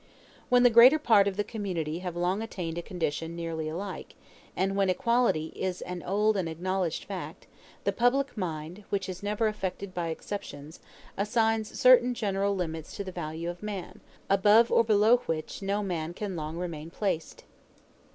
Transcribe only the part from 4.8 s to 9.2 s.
equality is an old and acknowledged fact, the public mind, which